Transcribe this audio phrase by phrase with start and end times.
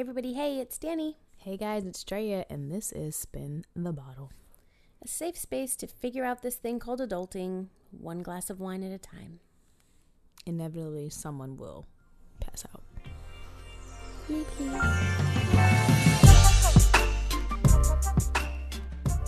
[0.00, 0.32] Hey, everybody.
[0.32, 1.18] Hey, it's Danny.
[1.36, 4.32] Hey guys, it's Drea, and this is Spin the Bottle.
[5.02, 8.92] A safe space to figure out this thing called adulting, one glass of wine at
[8.92, 9.40] a time.
[10.46, 11.86] Inevitably, someone will
[12.40, 12.82] pass out.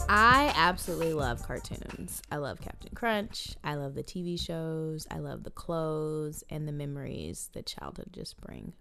[0.09, 2.23] I absolutely love cartoons.
[2.31, 3.57] I love Captain Crunch.
[3.63, 5.07] I love the TV shows.
[5.11, 8.73] I love the clothes and the memories that childhood just bring.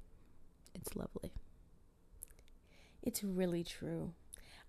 [0.73, 1.33] It's lovely.
[3.03, 4.13] It's really true.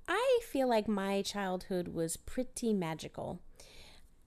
[0.09, 3.41] I feel like my childhood was pretty magical.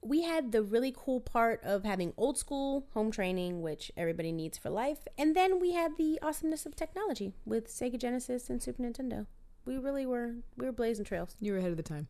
[0.00, 4.56] We had the really cool part of having old school home training, which everybody needs
[4.56, 5.06] for life.
[5.18, 9.26] And then we had the awesomeness of technology with Sega Genesis and Super Nintendo.
[9.64, 11.34] We really were we were blazing trails.
[11.40, 12.06] You were ahead of the time.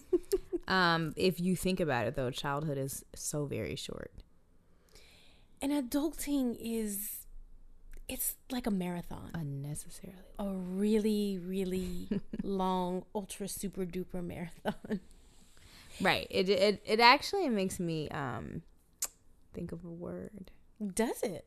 [0.68, 4.12] um, if you think about it, though, childhood is so very short.
[5.62, 7.19] And adulting is
[8.10, 9.30] it's like a marathon.
[9.34, 10.18] Unnecessarily.
[10.38, 12.08] A really, really
[12.42, 15.00] long, ultra super duper marathon.
[16.00, 16.26] Right.
[16.30, 18.62] It it it actually makes me um
[19.54, 20.50] think of a word.
[20.94, 21.46] Does it?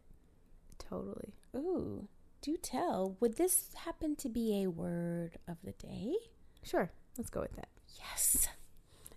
[0.78, 1.34] Totally.
[1.56, 2.08] Ooh.
[2.42, 3.18] Do tell.
[3.20, 6.14] Would this happen to be a word of the day?
[6.62, 6.92] Sure.
[7.18, 7.70] Let's go with that.
[8.00, 8.48] Yes.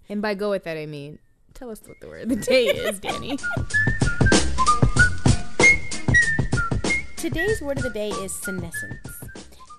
[0.08, 1.18] And by go with that I mean
[1.54, 3.38] tell us what the word of the day is, Danny.
[7.26, 9.08] Today's word of the day is senescence.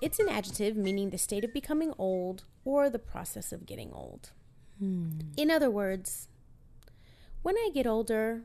[0.02, 4.32] It's an adjective meaning the state of becoming old or the process of getting old.
[5.38, 6.28] In other words,
[7.44, 8.42] when I get older,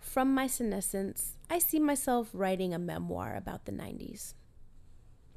[0.00, 4.34] from my senescence, I see myself writing a memoir about the 90s.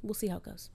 [0.02, 0.68] We'll see how it goes.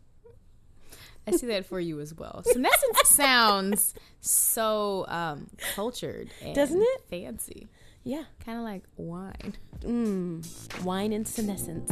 [1.27, 2.41] I see that for you as well.
[2.45, 7.01] Senescence sounds so um cultured and Doesn't it?
[7.09, 7.67] Fancy.
[8.03, 8.23] Yeah.
[8.43, 9.55] Kind of like wine.
[9.81, 10.83] Mmm.
[10.83, 11.89] Wine and senescence.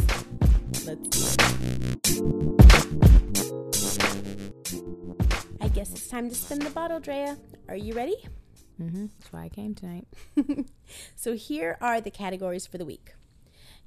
[0.86, 2.52] Let's do it.
[5.62, 7.38] I guess it's time to spin the bottle, Drea.
[7.70, 8.18] Are you ready?
[8.82, 9.06] Mm-hmm.
[9.20, 10.08] That's why I came tonight.
[11.16, 13.14] So here are the categories for the week.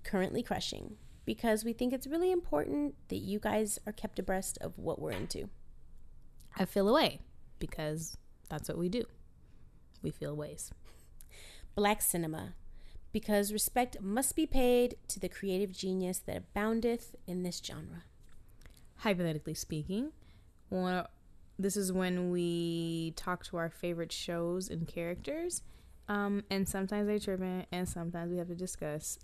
[0.04, 0.96] Currently crushing,
[1.26, 5.10] because we think it's really important that you guys are kept abreast of what we're
[5.10, 5.50] into.
[6.56, 7.20] I feel away
[7.58, 8.16] because
[8.48, 9.04] that's what we do.
[10.02, 10.70] We feel ways.
[11.74, 12.54] Black cinema,
[13.12, 18.04] because respect must be paid to the creative genius that aboundeth in this genre.
[18.98, 20.12] Hypothetically speaking,
[20.68, 21.06] one,
[21.58, 25.62] this is when we talk to our favorite shows and characters.
[26.08, 29.18] Um, and sometimes they trip in, and sometimes we have to discuss.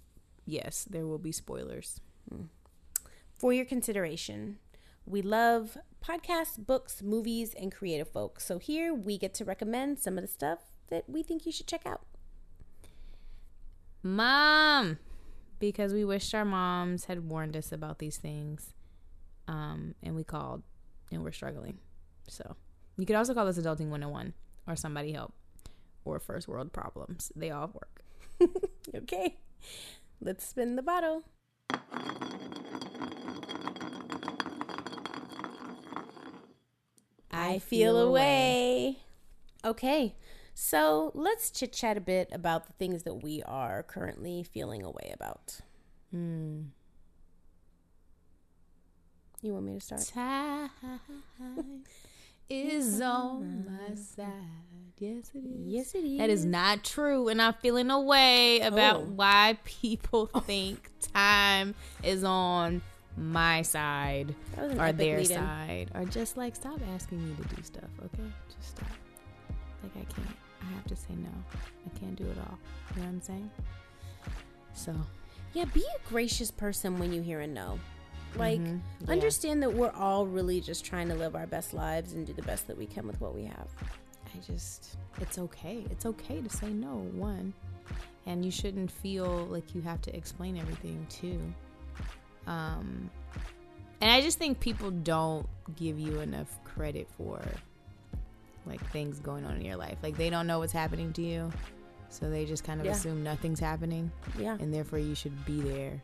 [0.47, 2.01] Yes, there will be spoilers.
[3.35, 4.59] For your consideration,
[5.07, 8.45] we love podcasts, books, movies, and creative folks.
[8.45, 11.67] So here we get to recommend some of the stuff that we think you should
[11.67, 12.03] check out.
[14.03, 14.99] Mom,
[15.59, 18.73] because we wished our moms had warned us about these things.
[19.47, 20.63] Um, and we called
[21.11, 21.79] and we're struggling.
[22.29, 22.57] So
[22.97, 24.35] you could also call this Adulting 101
[24.67, 25.35] or Somebody Help
[26.05, 27.33] or First World Problems.
[27.35, 28.03] They all work.
[28.95, 29.37] Okay,
[30.21, 31.23] let's spin the bottle.
[37.31, 38.99] I feel away.
[39.65, 40.17] Okay,
[40.55, 45.11] so let's chit chat a bit about the things that we are currently feeling away
[45.15, 45.61] about.
[46.15, 46.67] Mm.
[49.43, 50.03] You want me to start?
[50.15, 50.71] Time
[52.51, 54.27] is on my side.
[54.99, 55.67] Yes, it is.
[55.67, 56.19] Yes, it is.
[56.19, 59.13] That is not true, and I'm feeling a way about Oh.
[59.15, 62.83] why people think time is on
[63.17, 68.29] my side or their side, or just like stop asking me to do stuff, okay?
[68.55, 68.89] Just stop.
[69.83, 70.37] Like I can't.
[70.63, 71.29] I have to say no.
[71.87, 72.59] I can't do it all.
[72.95, 73.51] You know what I'm saying?
[74.75, 74.95] So
[75.53, 77.79] Yeah, be a gracious person when you hear a no.
[78.37, 78.81] Like, Mhm.
[79.01, 79.11] Yeah.
[79.11, 82.43] understand that we're all really just trying to live our best lives and do the
[82.43, 83.67] best that we can with what we have.
[84.33, 85.85] I just, it's okay.
[85.91, 87.53] It's okay to say no, one.
[88.27, 91.41] And you shouldn't feel like you have to explain everything, too.
[92.47, 93.11] Um,
[94.01, 97.43] and I just think people don't give you enough credit for
[98.71, 99.99] like things going on in your life.
[100.03, 101.51] Like they don't know what's happening to you.
[102.09, 102.93] So they just kind of Yeah.
[102.93, 104.11] assume nothing's happening.
[104.39, 106.01] Yeah, And therefore you should be there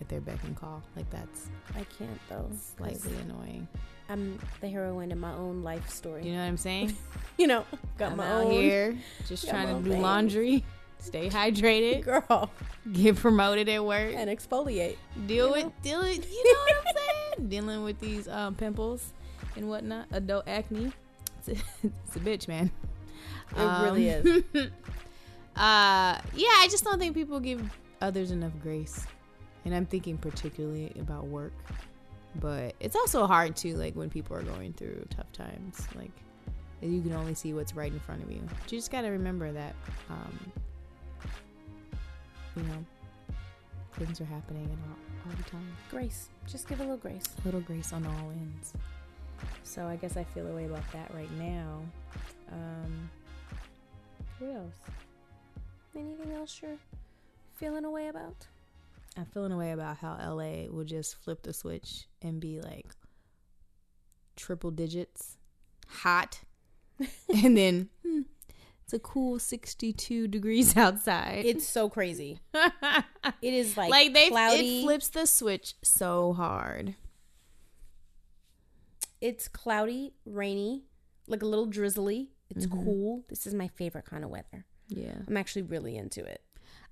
[0.00, 0.82] at their beck and call.
[0.96, 2.48] Like that's I can't though.
[2.76, 3.66] slightly annoying.
[4.08, 6.24] I'm the heroine in my own life story.
[6.26, 6.96] You know what I'm saying?
[7.36, 7.64] You know,
[7.98, 8.96] got I'm my out own here
[9.26, 10.00] just trying to do thing.
[10.02, 10.64] laundry,
[11.00, 12.48] stay hydrated, girl
[12.92, 14.96] get promoted at work, and exfoliate.
[15.26, 15.72] deal with know?
[15.82, 17.48] deal with you know what I'm saying?
[17.48, 19.12] Dealing with these um, pimples
[19.56, 20.92] and whatnot, adult acne.
[21.46, 22.70] It's a, it's a bitch, man.
[23.56, 24.44] It really Um, is.
[25.56, 27.62] uh, yeah, I just don't think people give
[28.00, 29.06] others enough grace,
[29.64, 31.52] and I'm thinking particularly about work.
[32.40, 35.86] But it's also hard too, like when people are going through tough times.
[35.94, 36.10] Like
[36.82, 38.40] you can only see what's right in front of you.
[38.62, 39.74] But you just gotta remember that,
[40.10, 40.52] um,
[42.56, 42.84] you know,
[43.92, 45.76] things are happening and all, all the time.
[45.90, 46.28] Grace.
[46.48, 47.24] Just give a little grace.
[47.42, 48.72] A little grace on all ends.
[49.62, 51.80] So I guess I feel a way about that right now.
[52.52, 53.10] Um,
[54.38, 54.74] what else?
[55.96, 56.78] Anything else you're
[57.54, 58.46] feeling a way about?
[59.16, 62.86] I'm feeling a way about how LA will just flip the switch and be like
[64.36, 65.36] triple digits,
[65.86, 66.40] hot,
[67.44, 68.22] and then hmm,
[68.82, 71.44] it's a cool 62 degrees outside.
[71.44, 72.40] It's so crazy.
[72.54, 74.80] it is like, like they cloudy.
[74.80, 76.96] it flips the switch so hard.
[79.24, 80.84] It's cloudy, rainy,
[81.26, 82.30] like a little drizzly.
[82.50, 82.84] It's Mhm.
[82.84, 83.24] cool.
[83.28, 84.66] This is my favorite kind of weather.
[84.88, 86.42] Yeah, I'm actually really into it.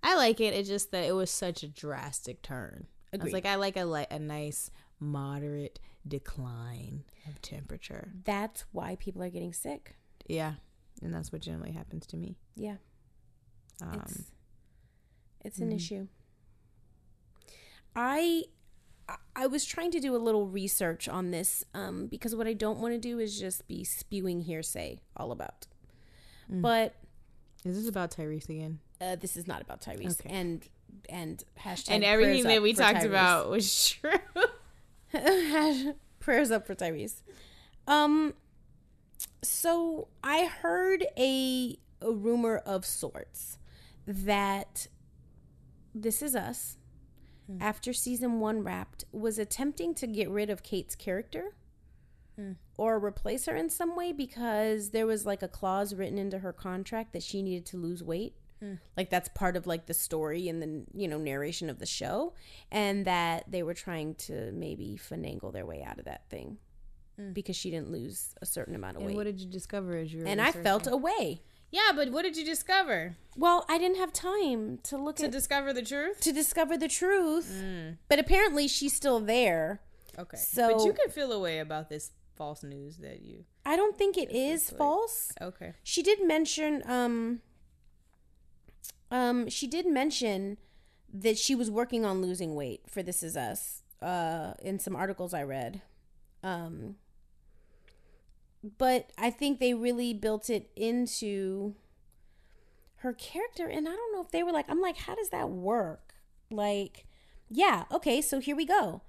[0.02, 0.54] I like it.
[0.54, 2.86] It's just that it was such a drastic turn.
[3.12, 8.12] I was like, I like a like a nice moderate decline of temperature.
[8.24, 9.96] That's why people are getting sick.
[10.26, 10.54] Yeah,
[11.02, 12.38] and that's what generally happens to me.
[12.56, 12.78] Yeah,
[13.82, 14.32] Um, it's
[15.44, 15.74] it's an mhm.
[15.76, 16.08] issue.
[17.94, 18.44] I
[19.36, 22.78] I- was trying to do a little research on this um, because what I don't
[22.78, 25.66] want to do is just be spewing hearsay all about.
[26.50, 26.62] Mm.
[26.62, 26.94] But
[27.64, 28.78] is this about Tyrese again?
[29.00, 30.28] uh, this is not about Tyrese Okay.
[30.32, 30.68] and
[31.08, 33.06] and hashtag and everything that we talked Tyrese.
[33.06, 34.10] about was true.
[36.20, 37.22] prayers up for Tyrese.
[37.86, 38.34] Um,
[39.42, 43.58] so I heard a a rumor of sorts
[44.06, 44.86] that
[45.94, 46.78] This Is Us,
[47.52, 47.62] Hmm.
[47.62, 51.54] after season one wrapped, was attempting to get rid of Kate's character
[52.36, 52.52] Hmm.
[52.78, 56.52] or replace her in some way because there was like a clause written into her
[56.52, 58.34] contract that she needed to lose weight.
[58.60, 58.74] Hmm.
[58.96, 62.32] Like that's part of like the story and the you know narration of the show,
[62.70, 66.58] and that they were trying to maybe finagle their way out of that thing
[67.16, 67.32] Hmm.
[67.32, 69.16] because she didn't lose a certain amount of And weight.
[69.16, 71.42] what did you discover as you were and I felt away.
[71.72, 73.16] Yeah, but what did you discover?
[73.36, 76.20] Well, I didn't have time to look To at discover the truth?
[76.20, 79.80] to discover the truth, Mm, but apparently she's still there.
[80.18, 80.36] okay.
[80.36, 83.44] So- but you can feel a way about this false news that you.
[83.64, 84.78] I don't think it is Yes, is that's right.
[84.78, 85.32] false.
[85.40, 85.72] Okay.
[85.82, 87.40] She did mention um
[89.10, 90.58] um she did mention
[91.12, 95.32] that she was working on losing weight for This Is Us uh in some articles
[95.34, 95.82] I read.
[96.42, 96.96] Um
[98.78, 101.74] but I think they really built it into
[102.96, 105.50] her character and I don't know if they were like I'm like how does that
[105.50, 106.14] work?
[106.50, 107.06] Like
[107.48, 109.02] yeah, okay, so here we go.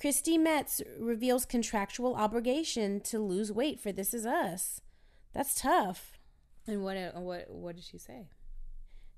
[0.00, 4.80] Chrissy Metz reveals contractual obligation to lose weight for This Is Us.
[5.32, 6.18] That's tough.
[6.66, 8.28] And what uh, what what did she say?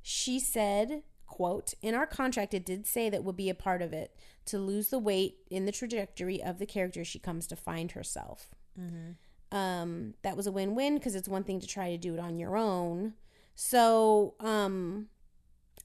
[0.02, 3.92] She said, quote, in our contract it did say that would be a part of
[3.92, 4.14] it
[4.46, 8.50] to lose the weight in the trajectory of the character she comes to find herself.
[8.80, 9.56] Mm-hmm.
[9.56, 12.36] Um, that was a win-win because it's one thing to try to do it on
[12.38, 13.14] your own.
[13.56, 15.08] So, um,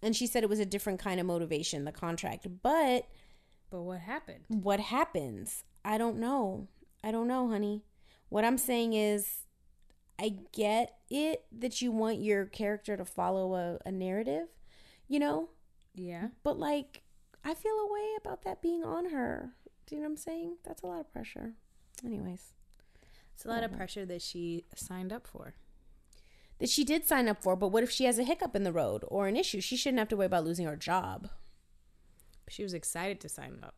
[0.03, 2.45] and she said it was a different kind of motivation, the contract.
[2.61, 3.07] But
[3.71, 4.45] But what happened?
[4.47, 5.63] what happens?
[5.83, 6.67] I don't know.
[7.03, 7.83] I don't know, honey.
[8.29, 9.45] What I'm saying is,
[10.19, 14.47] I get it that you want your character to follow a, a narrative,
[15.07, 15.49] you know,
[15.93, 16.27] Yeah.
[16.43, 17.01] but like,
[17.43, 19.51] I feel a way about that being on her.
[19.85, 20.55] Do you know what I'm saying?
[20.63, 21.53] That's a lot of pressure.
[22.03, 22.53] Anyways,
[23.35, 23.77] It's a lot of Mhm.
[23.77, 25.55] pressure that she signed up for.
[26.57, 28.71] that she did sign up for, but what if she has a hiccup in the
[28.71, 29.59] road or an issue?
[29.59, 31.29] She shouldn't have to worry about losing her job.
[32.47, 33.75] She was excited to sign up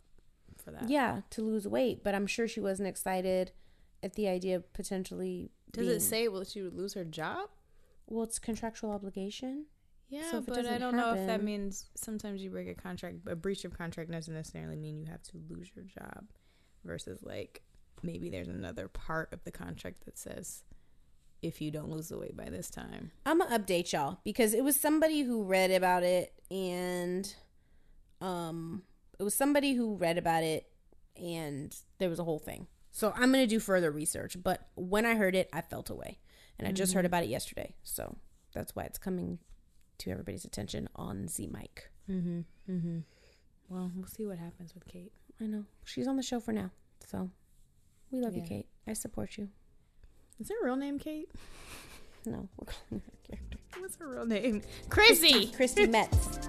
[0.58, 0.88] for that.
[0.88, 3.52] Yeah, to lose weight, but I'm sure she wasn't excited
[4.04, 5.50] at the idea of potentially.
[5.72, 7.50] Does being- it say will she would lose her job?
[8.06, 9.66] Well, it's contractual obligation.
[10.08, 13.28] Yeah, So but I don't know if that means sometimes you break a contract.
[13.28, 16.28] A breach of contract doesn't necessarily mean you have to lose your job,
[16.84, 17.64] versus like
[18.04, 20.63] maybe there's another part of the contract that says
[21.42, 23.12] if you don't lose the weight by this time.
[23.25, 27.34] I'm gonna update y'all because it was somebody who read about it and
[28.22, 28.84] um
[29.20, 30.68] it was somebody who read about it
[31.16, 32.68] and there was a whole thing.
[32.92, 36.20] So I'm gonna do further research, but when I heard it, I felt away.
[36.60, 37.75] And I just heard about it yesterday.
[37.84, 38.18] So
[38.54, 39.38] that's why it's coming
[40.00, 41.92] to everybody's attention on Z Mike.
[42.10, 42.39] Mm-hmm.
[42.72, 43.00] Mm-hmm.
[43.70, 45.12] Well, we'll see what happens with Kate.
[45.39, 45.66] I know.
[45.84, 46.72] She's on the show for now.
[47.06, 47.30] So
[48.12, 48.68] we love you, Kate.
[48.88, 49.50] I support you.
[50.40, 51.30] Is her real name Kate?
[52.26, 53.58] No, we're calling her character.
[53.80, 54.62] What's her real name?
[54.90, 55.48] Chrissy.
[55.56, 56.40] Chrissy Metz.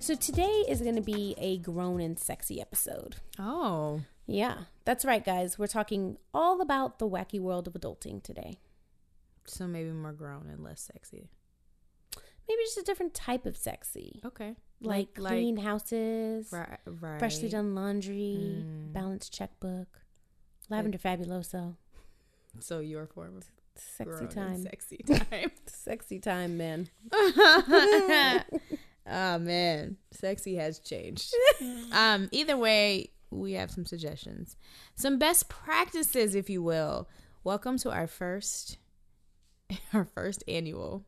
[0.00, 3.16] So today is going to be a grown and sexy episode.
[3.38, 5.58] Oh, Yeah, that's right, guys.
[5.58, 8.58] We're talking all about the wacky world of adulting today.
[9.44, 11.28] so maybe more grown and less sexy.
[12.48, 14.20] Maybe just a different type of sexy.
[14.24, 14.54] Okay.
[14.80, 17.18] Like, clean houses, right, right.
[17.18, 18.92] freshly done laundry, Mm.
[18.92, 19.88] balanced checkbook,
[20.70, 21.76] lavender fabuloso,
[22.60, 25.50] So your form of sexy time, Sexy time.
[25.66, 26.88] sexy time, man.
[27.12, 28.44] oh
[29.38, 31.34] man, sexy has changed.
[31.92, 34.56] um, either way, we have some suggestions,
[34.94, 37.08] some best practices, if you will.
[37.44, 38.78] Welcome to our first,
[39.92, 41.04] our first annual,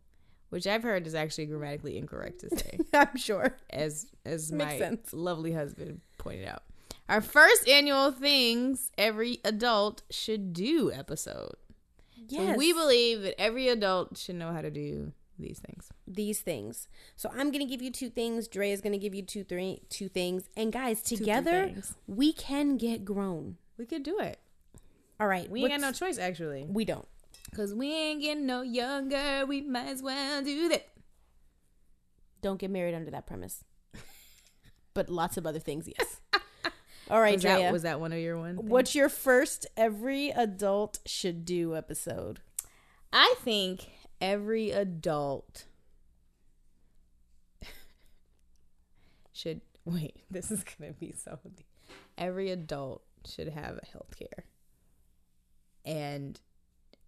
[0.51, 3.57] which I've heard is actually grammatically incorrect to say, I'm sure.
[3.71, 5.13] as as Makes my sense.
[5.13, 6.63] lovely husband pointed out.
[7.09, 11.55] Our first annual things every adult should do episode.
[12.29, 15.89] Yes, So we believe that every adult should know how to do these things.
[16.07, 16.87] these things.
[17.17, 18.47] So I'm gonna give you two things.
[18.47, 20.49] Dre is gonna give you two, three, two things.
[20.57, 21.95] And guys, together things.
[22.07, 23.57] we can get grown.
[23.79, 24.39] We could do it.
[25.19, 26.67] All right, We ain't got no choice actually.
[26.69, 27.07] We don't.
[27.55, 29.45] Cause we ain't getting no younger.
[29.47, 30.89] We might as well do that.
[32.43, 33.65] Don't get married under that premise.
[34.95, 36.21] but lots of other things, yes.
[37.11, 37.73] All right, Was that, Drea.
[37.73, 38.57] was that one of your one?
[38.57, 42.41] What's your first every adult should do episode?
[43.13, 43.89] I think
[44.21, 45.65] every adult
[49.33, 50.17] should wait.
[50.31, 51.39] This is gonna be so.
[51.57, 51.67] Deep.
[52.17, 54.45] Every adult should have a health care,
[55.85, 56.39] and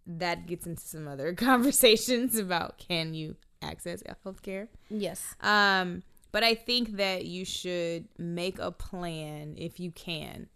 [0.05, 4.69] that gets into some other conversations about can you access health care.
[4.89, 5.35] Yes.
[5.41, 10.47] Um, but I think that you should make a plan if you can.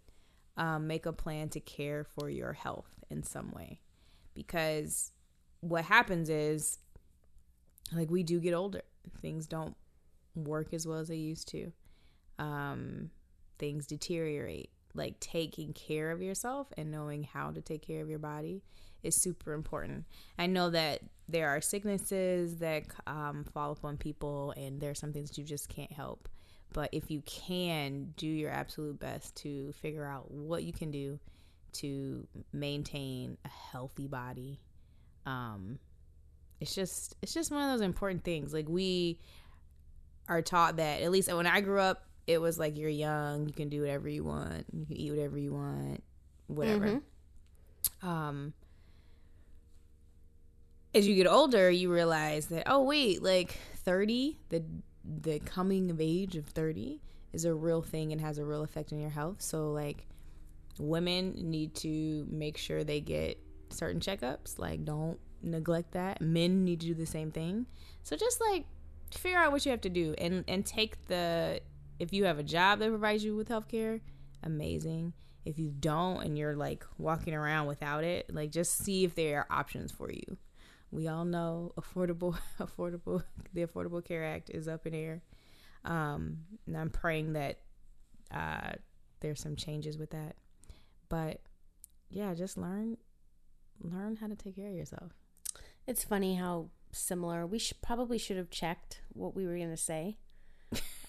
[0.56, 3.78] Um, make a plan to care for your health in some way,
[4.34, 5.12] because
[5.60, 6.78] what happens is,
[7.92, 8.82] like, we do get older.
[9.22, 9.76] Things don't
[10.34, 11.72] work as well as they used to.
[12.40, 13.10] Um,
[13.58, 14.70] things deteriorate.
[14.94, 18.62] Like taking care of yourself and knowing how to take care of your body
[19.02, 20.04] is super important.
[20.38, 25.12] I know that there are sicknesses that um, fall upon people, and there are some
[25.12, 26.28] things you just can't help.
[26.72, 31.18] But if you can, do your absolute best to figure out what you can do
[31.74, 34.60] to maintain a healthy body.
[35.26, 35.78] Um,
[36.60, 38.52] it's just it's just one of those important things.
[38.52, 39.18] Like we
[40.28, 43.54] are taught that at least when I grew up, it was like you're young, you
[43.54, 46.02] can do whatever you want, you can eat whatever you want,
[46.46, 47.00] whatever.
[48.02, 48.52] Um,
[50.94, 54.64] as you get older, you realize that oh wait, like thirty, the
[55.04, 57.00] the coming of age of thirty
[57.32, 59.40] is a real thing and has a real effect on your health.
[59.40, 60.06] So like,
[60.78, 63.38] women need to make sure they get
[63.70, 64.58] certain checkups.
[64.58, 66.20] Like, don't neglect that.
[66.20, 67.66] Men need to do the same thing.
[68.02, 68.66] So just like
[69.12, 71.60] figure out what you have to do and and take the
[71.98, 74.00] if you have a job that provides you with healthcare,
[74.42, 75.12] amazing.
[75.44, 79.38] If you don't and you're like walking around without it, like just see if there
[79.38, 80.36] are options for you.
[80.90, 85.22] We all know affordable affordable the Affordable Care Act is up in air.
[85.84, 87.60] Um and I'm praying that
[88.30, 88.72] uh
[89.20, 90.36] there's some changes with that.
[91.08, 91.40] But
[92.10, 92.96] yeah, just learn
[93.80, 95.12] learn how to take care of yourself.
[95.86, 99.76] It's funny how similar we should probably should have checked what we were going to
[99.76, 100.16] say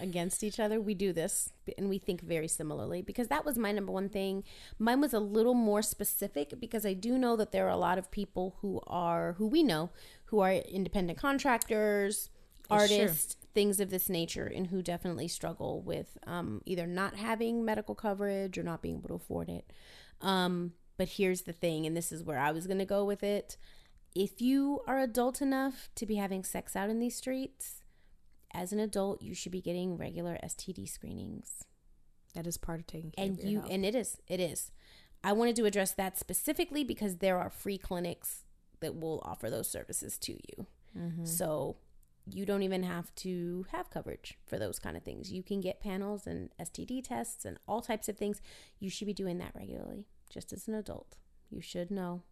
[0.00, 0.80] against each other.
[0.80, 4.44] We do this and we think very similarly because that was my number one thing.
[4.78, 7.98] Mine was a little more specific because I do know that there are a lot
[7.98, 9.90] of people who are who we know
[10.26, 12.30] who are independent contractors,
[12.70, 17.94] artists, things of this nature, and who definitely struggle with um, either not having medical
[17.94, 19.72] coverage or not being able to afford it.
[20.20, 23.22] Um, but here's the thing, and this is where I was going to go with
[23.22, 23.56] it.
[24.14, 27.79] If you are adult enough to be having sex out in these streets,
[28.52, 31.64] as an adult, you should be getting regular STD screenings.
[32.34, 33.70] That is part of taking care And of your you health.
[33.72, 34.70] and it is it is.
[35.22, 38.44] I wanted to address that specifically because there are free clinics
[38.80, 40.66] that will offer those services to you.
[40.96, 41.24] Mm-hmm.
[41.24, 41.76] So
[42.26, 45.32] you don't even have to have coverage for those kind of things.
[45.32, 48.40] You can get panels and STD tests and all types of things.
[48.78, 51.16] You should be doing that regularly, just as an adult.
[51.50, 52.22] You should know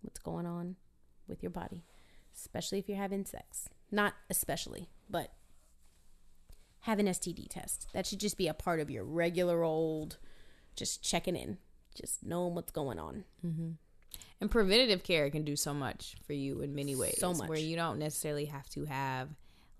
[0.00, 0.76] what's going on
[1.26, 1.84] with your body,
[2.34, 3.68] especially if you're having sex.
[3.90, 5.32] Not especially, but
[6.82, 7.88] have an STD test.
[7.92, 10.18] That should just be a part of your regular old,
[10.76, 11.58] just checking in,
[11.94, 13.24] just knowing what's going on.
[13.44, 13.70] Mm-hmm.
[14.40, 17.18] And preventative care can do so much for you in many ways.
[17.18, 17.48] So much.
[17.48, 19.28] Where you don't necessarily have to have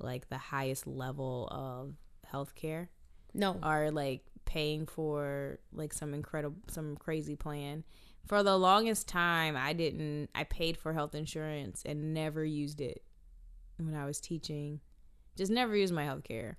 [0.00, 1.95] like the highest level of
[2.28, 2.90] health care
[3.35, 7.85] No, or like paying for like some incredible some crazy plan.
[8.26, 13.02] For the longest time I didn't I paid for health insurance and never used it
[13.78, 14.81] when I was teaching.
[15.37, 16.59] Just never used my health care.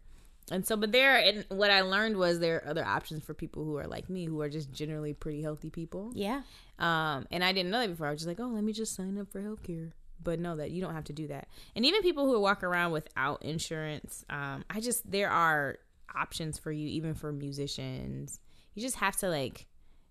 [0.51, 3.63] And so but there and what I learned was there are other options for people
[3.63, 6.11] who are like me who are just generally pretty healthy people.
[6.15, 6.41] yeah,
[6.77, 8.07] Um, and I didn't know that before.
[8.07, 9.91] I was just like, oh, let me just sign up for healthcare
[10.21, 11.47] but know that you don't have to do that.
[11.75, 15.77] And even people who walk around without insurance, um, I just there are
[16.15, 18.39] options for you, even for musicians.
[18.73, 19.67] You just have to like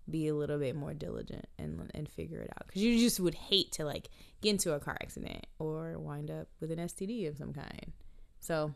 [0.09, 3.35] be a little bit more diligent and and figure it out because you just would
[3.35, 4.09] hate to like
[4.41, 7.91] get into a car accident or wind up with an STD of some kind.
[8.39, 8.73] So,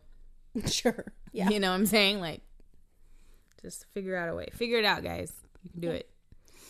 [0.68, 2.20] sure, yeah, you know what I'm saying?
[2.20, 2.42] Like,
[3.62, 4.48] just figure out a way.
[4.54, 5.32] Figure it out, guys.
[5.64, 5.94] You can do Yeah.
[5.94, 6.10] it.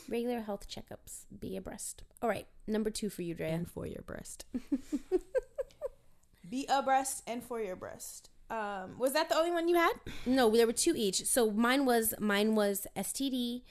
[0.10, 1.26] regular health checkups.
[1.40, 2.04] Be abreast.
[2.22, 3.50] All right, number two for you, Drea.
[3.50, 4.46] And for your breast.
[6.50, 8.30] Be abreast and for your breast.
[8.50, 9.94] Um, was that the only one you had?
[10.26, 11.26] No, there were two each.
[11.26, 13.64] So mine was mine was STD.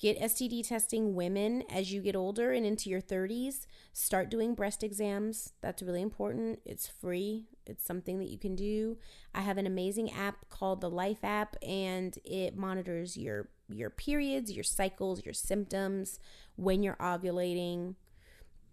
[0.00, 3.66] Get STD testing women as you get older and into your 30s.
[3.92, 5.52] Start doing breast exams.
[5.60, 6.60] That's really important.
[6.64, 7.44] It's free.
[7.68, 8.96] It's something that you can do.
[9.34, 14.52] I have an amazing app called the Life app and it monitors your your periods,
[14.52, 16.18] your cycles, your symptoms,
[16.56, 17.94] when you're ovulating.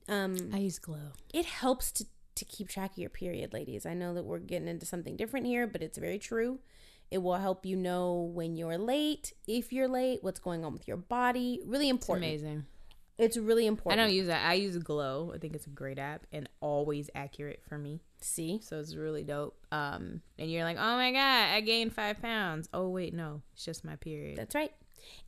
[0.08, 1.12] Um I use Glow.
[1.34, 2.06] it helps to,
[2.36, 3.86] to keep track of your period, ladies.
[3.86, 6.60] I know that we're getting into something different here, but it's very true.
[7.10, 10.88] It will help you know when you're late, if you're late, what's going on with
[10.88, 11.60] your body.
[11.66, 12.26] Really It's important.
[12.26, 12.66] amazing.
[13.18, 14.00] It's really important.
[14.02, 14.46] I don't use that.
[14.50, 15.32] I use Glow.
[15.36, 18.00] I think it's a great app and always accurate for me.
[18.24, 18.60] See?
[18.64, 19.58] So it's really dope.
[19.72, 22.70] Um, and you're like, oh my god, I gained five pounds.
[22.74, 24.38] Oh wait, no, it's just my period.
[24.38, 24.72] That's right.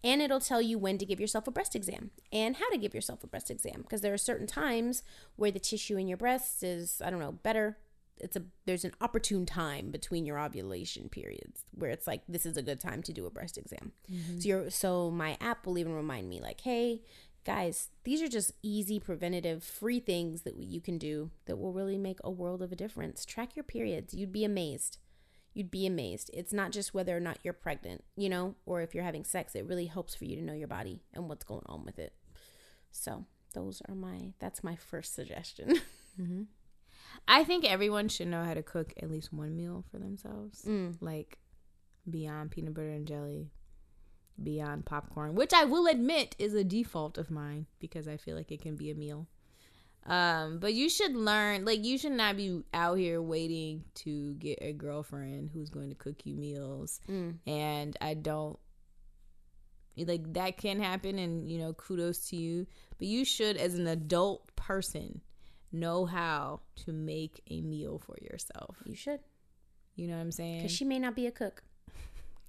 [0.04, 2.94] And it'll tell you when to give yourself a breast exam and how to give
[2.94, 5.04] yourself a breast exam because there are certain times
[5.36, 7.78] where the tissue in your breasts is, I don't know, better.
[8.20, 12.56] It's a there's an opportune time between your ovulation periods where it's like this is
[12.56, 13.92] a good time to do a breast exam.
[14.40, 17.02] So you're so my app will even remind me like, "Hey,
[17.44, 21.98] guys, these are just easy preventative free things that you can do that will really
[21.98, 23.26] make a world of a difference.
[23.26, 24.14] Track your periods.
[24.14, 24.98] You'd be amazed
[25.56, 26.32] you'd be amazed.
[26.34, 29.54] It's not just whether or not you're pregnant, you know, or if you're having sex.
[29.54, 32.12] It really helps for you to know your body and what's going on with it.
[32.92, 35.80] So those are my that's my first suggestion.
[37.28, 40.98] I think everyone should know how to cook at least one meal for themselves, Mm.
[41.02, 41.38] like
[42.10, 43.52] beyond peanut butter and jelly,
[44.42, 48.51] beyond popcorn, which I will admit is a default of mine because I feel like
[48.51, 49.27] it can be a meal.
[50.05, 54.60] Um, but you should learn, like, you should not be out here waiting to get
[54.62, 57.00] a girlfriend who's going to cook you meals.
[57.10, 57.38] Mm.
[57.48, 58.60] And I don't
[59.96, 62.68] like that can happen, and you know, kudos to you.
[62.98, 65.22] But you should, as an adult person,
[65.72, 68.77] know how to make a meal for yourself.
[68.86, 69.20] You should,
[69.96, 70.60] You know what I'm saying?
[70.64, 71.64] because she may not be a cook.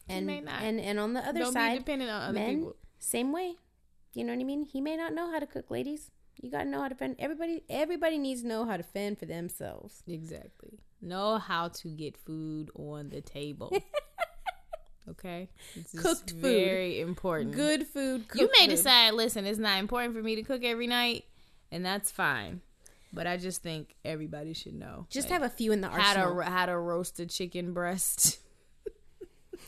[0.08, 0.62] And may not.
[0.62, 2.76] and and on the other don't be side, dependent on other men, people.
[2.98, 3.54] same way.
[4.14, 4.64] You know what I mean?
[4.64, 6.10] He may not know how to cook, ladies.
[6.42, 7.16] You gotta know how to fend.
[7.18, 10.02] Everybody, everybody needs to know how to fend for themselves.
[10.06, 10.78] Exactly.
[11.00, 13.72] Know how to get food on the table.
[15.10, 16.40] okay, This is Cooked food.
[16.40, 17.52] very important.
[17.54, 18.24] Good food.
[18.34, 18.70] You may food.
[18.70, 19.14] decide.
[19.14, 21.24] Listen, it's not important for me to cook every night,
[21.70, 22.60] and that's fine.
[23.12, 25.06] But I just think everybody should know.
[25.08, 26.42] Just like, have a few in the how to arsenal.
[26.42, 28.38] how to roast a chicken breast.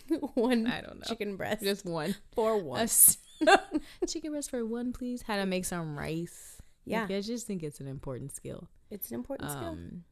[0.35, 1.07] one I don't know.
[1.07, 2.15] chicken breast Just one.
[2.33, 2.89] for one.
[4.09, 5.23] Chicken breast for one, please.
[5.23, 6.57] How to make some rice.
[6.85, 7.03] Yeah.
[7.03, 8.69] Like, I just think it's an important skill.
[8.91, 9.69] It's an important skill.
[9.69, 10.05] Um,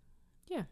[0.49, 0.65] yeah.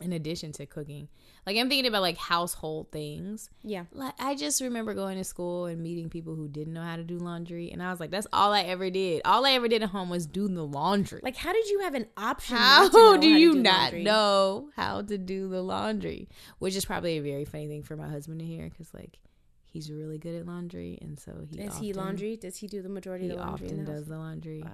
[0.00, 1.08] In addition to cooking,
[1.46, 3.50] like I'm thinking about like household things.
[3.62, 3.84] Yeah.
[3.92, 7.04] Like I just remember going to school and meeting people who didn't know how to
[7.04, 9.22] do laundry, and I was like, "That's all I ever did.
[9.24, 11.94] All I ever did at home was do the laundry." Like, how did you have
[11.94, 12.56] an option?
[12.56, 14.02] how not to know do how you do not laundry?
[14.04, 16.28] know how to do the laundry?
[16.60, 19.18] Which is probably a very funny thing for my husband to hear because like
[19.66, 22.36] he's really good at laundry, and so he does Is he laundry?
[22.36, 23.66] Does he do the majority He of the laundry?
[23.68, 24.70] often does the laundry, Wow.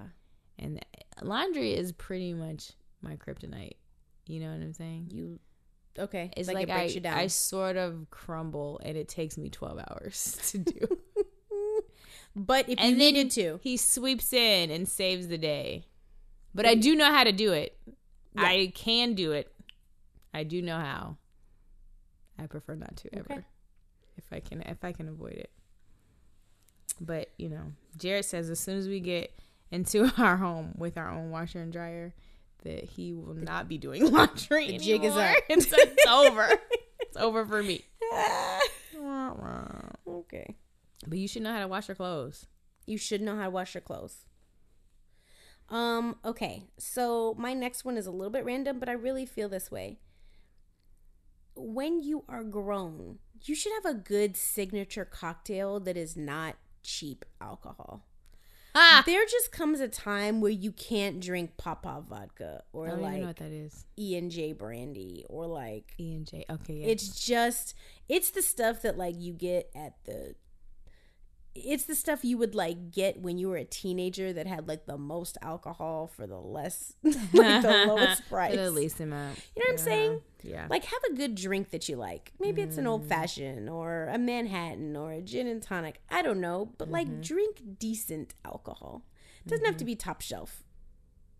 [0.57, 3.73] and eh, laundry is pretty much my kryptonite.
[4.27, 5.09] You know what I'm saying?
[5.11, 5.39] You
[5.97, 6.31] okay?
[6.35, 7.17] It's like, like, it breaks I, you down.
[7.17, 10.97] I sort of crumble, and it takes me 12 hours to do.
[12.35, 15.85] but if and you then needed to, he sweeps in and saves the day.
[16.53, 17.77] But I do know how to do it.
[18.33, 18.43] Yeah.
[18.43, 19.51] I can do it.
[20.33, 21.17] I do know how.
[22.39, 23.41] I prefer not to ever, Okay.
[24.17, 25.51] if I can, if I can avoid it.
[26.99, 29.31] But you know, Jared says as soon as we get
[29.71, 32.13] into our home with our own washer and dryer,
[32.63, 34.67] that he will not be doing laundry.
[34.67, 35.37] The jig is anymore.
[35.37, 35.43] up.
[35.49, 36.47] It's, it's over.
[36.99, 37.85] It's over for me.
[40.07, 40.55] okay.
[41.05, 42.47] But you should know how to wash your clothes.
[42.85, 44.25] You should know how to wash your clothes.
[45.69, 46.63] Um, okay.
[46.77, 49.99] So my next one is a little bit random, but I really feel this way.
[51.55, 57.25] When you are grown, you should have a good signature cocktail that is not cheap
[57.41, 58.06] alcohol.
[59.05, 62.99] There just comes a time where you can't drink Popov vodka I or oh, don't
[62.99, 63.85] even know like what that is.
[63.97, 66.45] E and J brandy or like E and J.
[66.49, 66.87] Okay, yeah.
[66.87, 67.73] it's just
[68.09, 70.35] it's the stuff that like you get at the
[71.63, 74.85] it's the stuff you would like get when you were a teenager that had like
[74.85, 78.55] the most alcohol for the less like the lowest price.
[78.55, 79.37] The least amount.
[79.55, 80.21] You know what I'm saying?
[80.43, 80.67] Yeah.
[80.69, 82.31] Like have a good drink that you like.
[82.39, 83.09] Maybe it's an old mm.
[83.09, 86.01] fashioned or a Manhattan or a gin and tonic.
[86.09, 87.21] I don't know, but like mm-hmm.
[87.21, 89.03] drink decent alcohol.
[89.47, 89.91] Doesn't have to mm-hmm.
[89.91, 90.63] be top shelf.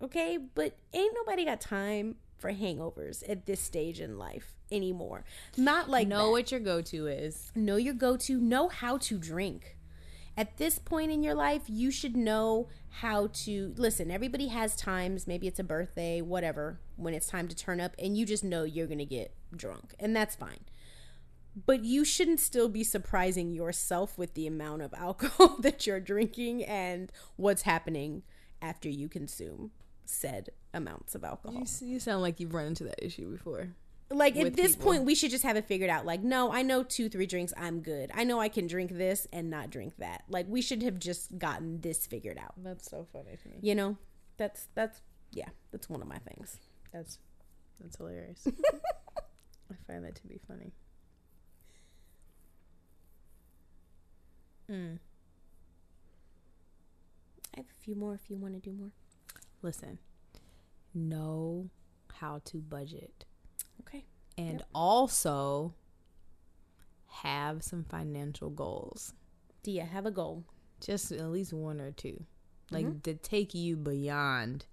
[0.01, 0.37] Okay?
[0.37, 5.25] But ain't nobody got time for hangovers at this stage in life anymore.
[5.55, 6.31] Not like know that.
[6.31, 7.51] what your go to is.
[7.55, 9.76] know your go-to, know how to drink.
[10.37, 14.11] At this point in your life, you should know how to listen.
[14.11, 18.15] Everybody has times, maybe it's a birthday, whatever, when it's time to turn up and
[18.15, 20.59] you just know you're going to get drunk, and that's fine.
[21.65, 26.63] But you shouldn't still be surprising yourself with the amount of alcohol that you're drinking
[26.63, 28.21] and what's happening
[28.61, 29.71] after you consume
[30.05, 31.63] said amounts of alcohol.
[31.81, 33.69] You, you sound like you've run into that issue before.
[34.09, 34.91] Like at this people.
[34.91, 37.51] point we should just have it figured out like no i know two three drinks
[37.57, 40.81] i'm good i know i can drink this and not drink that like we should
[40.81, 43.57] have just gotten this figured out That's so funny to me.
[43.61, 43.97] you know
[44.37, 46.57] that's that's yeah that's one of my things
[46.93, 47.19] That's
[47.81, 48.47] that's hilarious.
[49.69, 50.71] I find that to be funny.
[54.71, 54.99] Mm.
[57.53, 58.91] i have a few more if you want to do more
[59.63, 59.97] Listen,
[60.93, 61.69] know
[62.13, 63.25] how to budget
[64.37, 65.73] and also
[67.07, 69.13] have some financial goals.
[69.63, 70.43] do you have a goal
[70.79, 72.23] Just at least one or two.
[72.69, 72.99] Like mm-hmm.
[72.99, 74.65] to take you beyond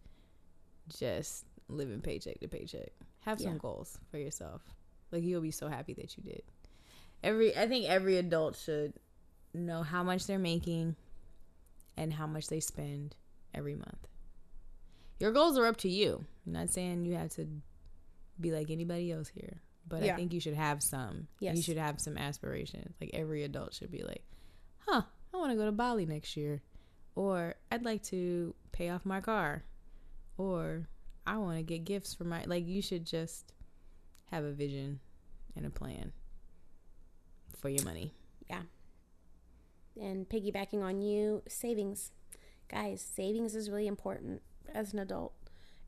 [0.89, 2.91] just living paycheck to paycheck.
[3.21, 4.63] Have some goals for yourself.
[5.11, 6.43] Like you'll be so happy that you did.
[7.23, 8.95] Every I think every adult should
[9.55, 10.97] know how much they're making
[11.97, 13.17] and how much they spend
[13.55, 14.09] every month.
[15.21, 16.25] Your goals are up to you.
[16.47, 17.47] I'm not saying you have to
[18.41, 21.29] be like anybody else here, but I think you should have some.
[21.41, 22.95] You should have some aspirations.
[23.01, 24.25] Like every adult should be like,
[24.79, 26.63] "Huh, I want to go to Bali next year."
[27.17, 29.65] Or I'd like to pay off my car.
[30.37, 30.89] Or
[31.27, 33.53] I want to get gifts for my like you should just
[34.31, 35.01] have a vision
[35.57, 36.13] and a plan
[37.59, 38.13] for your money.
[38.51, 38.63] Yeah.
[40.01, 42.11] And piggybacking on you savings
[42.69, 44.43] guys savings is really important
[44.75, 45.33] as an adult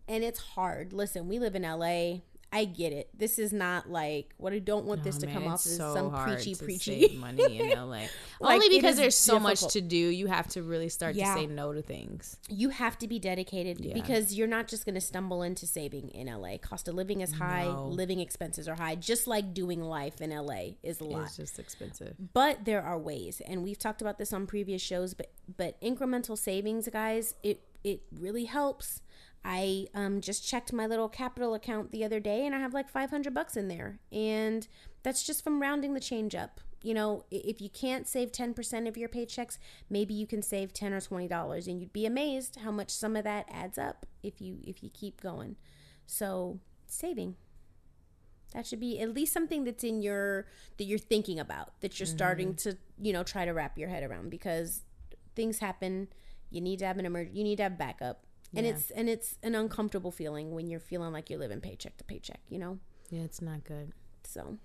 [0.07, 2.19] and it's hard listen we live in la
[2.57, 5.35] i get it this is not like what i don't want this Oh, to man,
[5.37, 7.85] come off as so some preachy preachy money in LA.
[7.87, 11.35] Like, Only because there's so much to do, you have to really start Yeah.
[11.35, 12.37] to say no to things.
[12.49, 13.95] you have to be dedicated Yeah.
[13.95, 16.59] because you're not just going to stumble into saving in LA.
[16.59, 17.87] Cost of living is high, No.
[17.89, 21.25] living expenses are high, just like doing life in LA is a lot.
[21.27, 22.15] It's just expensive.
[22.33, 25.15] But there are ways, and we've talked about this on previous shows.
[25.15, 29.01] But but incremental savings, guys, it it really helps.
[29.49, 32.89] I um, just checked my little Qapital account the other day, and I have like
[32.89, 34.67] five hundred bucks in there, and
[35.05, 36.61] that's just from rounding the change up.
[36.83, 40.73] You know, if you can't save ten percent of your paychecks, maybe you can save
[40.73, 44.05] ten or twenty dollars, and you'd be amazed how much some of that adds up
[44.25, 45.55] if you if you keep going.
[46.07, 47.37] So saving.
[48.53, 50.47] That should be at least something that's in your
[50.79, 54.03] that you're thinking about that you're starting to you know try to wrap your head
[54.03, 54.83] around because
[55.37, 56.09] things happen.
[56.51, 58.25] You need to have an emerg- You need to have backup,
[58.57, 58.73] and Yeah.
[58.73, 62.41] it's and it's an uncomfortable feeling when you're feeling like you're living paycheck to paycheck.
[62.49, 62.79] You know,
[63.11, 63.93] Yeah, it's not good.
[64.25, 64.59] so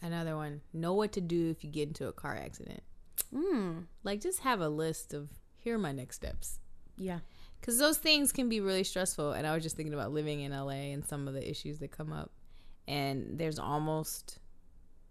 [0.00, 0.62] Another one.
[0.72, 2.82] Know what to do if you get into a car accident.
[3.32, 6.58] mm, Like just have a list of here are my next steps.
[6.96, 7.20] yeah,
[7.60, 10.50] Cuz those things can be really stressful and I was just thinking about living in
[10.52, 12.32] LA and some of the issues that come up.
[12.88, 14.38] And there's almost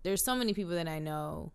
[0.04, 1.54] there's so many people that I know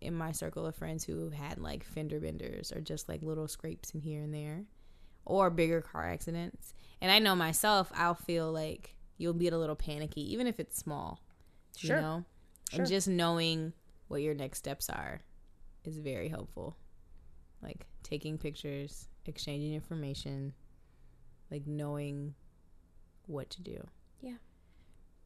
[0.00, 3.48] in my circle of friends who have had like fender benders or just like little
[3.48, 4.64] scrapes in here and there
[5.24, 6.74] or bigger car accidents.
[7.00, 10.78] And I know myself, I'll feel like you'll be a little panicky even if it's
[10.78, 11.20] small.
[11.76, 11.96] Sure.
[11.96, 12.24] You know?
[12.70, 12.80] Sure.
[12.80, 13.72] And just knowing
[14.08, 15.20] what your next steps are
[15.84, 16.76] is very helpful.
[17.62, 20.54] Like taking pictures, exchanging information,
[21.50, 22.34] like knowing
[23.26, 23.86] what to do.
[24.20, 24.36] Yeah.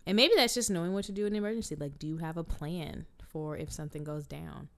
[0.06, 1.76] And maybe that's just knowing what to do in an emergency.
[1.76, 4.68] Like, do you have a plan for if something goes down?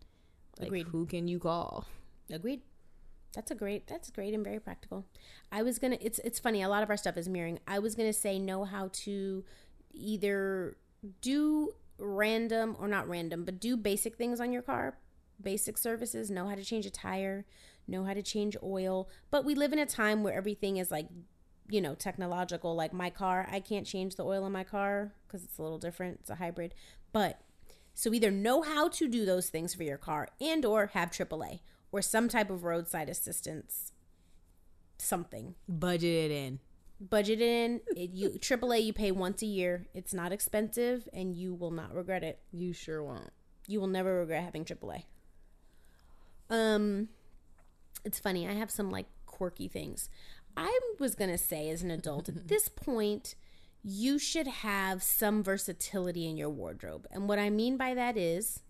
[0.58, 0.86] Like, Agreed.
[0.88, 1.86] who can you call?
[2.32, 2.62] Agreed.
[3.34, 3.86] That's a great.
[3.86, 5.04] That's great and very practical.
[5.52, 5.98] I was gonna.
[6.00, 6.62] It's it's funny.
[6.62, 7.58] A lot of our stuff is mirroring.
[7.68, 9.44] I was gonna say know how to
[9.92, 10.78] either
[11.20, 14.96] do random or not random, but do basic things on your car.
[15.40, 16.30] Basic services.
[16.30, 17.44] Know how to change a tire.
[17.86, 19.06] Know how to change oil.
[19.30, 21.08] But we live in a time where everything is like,
[21.68, 22.74] you know, technological.
[22.74, 25.78] Like my car, I can't change the oil in my car because it's a little
[25.78, 26.20] different.
[26.22, 26.72] It's a hybrid.
[27.12, 27.38] But
[27.96, 31.60] so either know how to do those things for your car and or have AAA
[31.90, 33.92] or some type of roadside assistance
[34.98, 35.54] something.
[35.66, 36.60] Budget it in.
[37.00, 37.80] Budget it in.
[37.96, 39.86] It, you AAA you pay once a year.
[39.94, 42.38] It's not expensive and you will not regret it.
[42.52, 43.30] You sure won't.
[43.66, 45.04] You will never regret having AAA.
[46.50, 47.08] Um,
[48.04, 48.46] it's funny.
[48.46, 50.10] I have some like quirky things.
[50.54, 53.34] I was gonna say, as an adult, at this point,
[53.88, 58.60] you should have some versatility in your wardrobe, and what I mean by that is,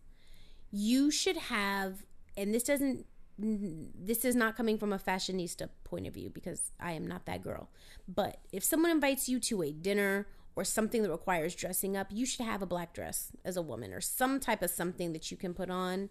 [0.71, 2.05] you should have,
[2.37, 3.07] and this doesn't.
[3.39, 7.43] This is not coming from a fashionista point of view because I am not that
[7.43, 7.69] girl.
[8.09, 12.25] But if someone invites you to a dinner or something that requires dressing up, you
[12.25, 15.37] should have a black dress as a woman or some type of something that you
[15.37, 16.09] can put on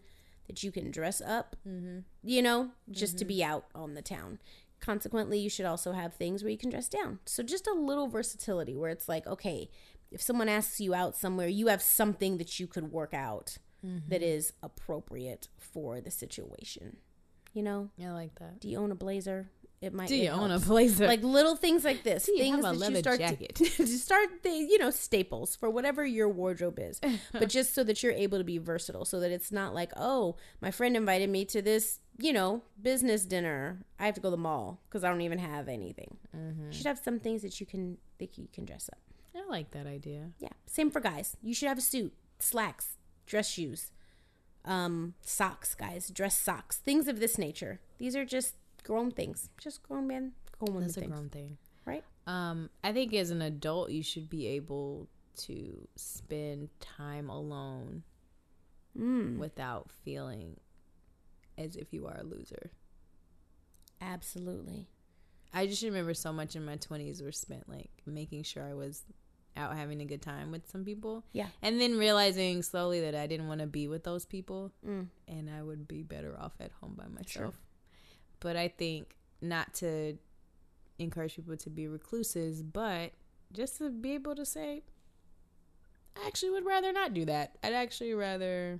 [0.47, 1.99] that you can dress up, mm-hmm.
[2.23, 3.19] you know, just mm-hmm.
[3.19, 4.37] to be out on the town.
[4.79, 7.19] Consequently, you should also have things where you can dress down.
[7.25, 9.69] So just a little versatility where it's like, okay,
[10.11, 14.09] if someone asks you out somewhere, you have something that you could work out mm-hmm.
[14.09, 16.97] that is appropriate for the situation.
[17.53, 17.89] You know?
[18.01, 18.59] I like that.
[18.59, 19.49] Do you own a blazer?
[19.81, 20.07] It might.
[20.07, 21.07] Do you own a blazer?
[21.07, 22.25] Like little things like this.
[22.25, 23.55] Things that you start jacket?
[23.55, 26.99] To, to start the you know staples for whatever your wardrobe is,
[27.31, 30.37] but just so that you're able to be versatile, so that it's not like oh
[30.61, 33.85] my friend invited me to this you know business dinner.
[33.99, 36.17] I have to go to the mall because I don't even have anything.
[36.35, 36.67] Mm-hmm.
[36.67, 38.99] You should have some things that you can that you can dress up.
[39.35, 40.31] I like that idea.
[40.39, 41.35] Yeah, same for guys.
[41.43, 43.91] You should have a suit, slacks, dress shoes,
[44.63, 47.79] um, socks, guys, dress socks, things of this nature.
[47.97, 50.87] These are just grown things, just grown men, grown women.
[50.87, 51.11] That's a things.
[51.11, 52.03] grown thing, right?
[52.27, 58.03] Um, I think as an adult, you should be able to spend time alone
[58.97, 59.37] mm.
[59.37, 60.57] without feeling
[61.57, 62.71] as if you are a loser.
[64.01, 64.87] Absolutely.
[65.53, 69.03] I just remember so much in my 20s were spent like making sure I was
[69.57, 71.23] out having a good time with some people.
[71.31, 71.47] Yeah.
[71.61, 75.07] And then realizing slowly that I didn't want to be with those people mm.
[75.27, 77.53] and I would be better off at home by myself.
[77.53, 77.53] Sure.
[78.39, 80.17] But I think not to
[80.99, 83.11] encourage people to be recluses, but
[83.51, 84.83] just to be able to say,
[86.15, 87.57] I actually would rather not do that.
[87.63, 88.79] I'd actually rather,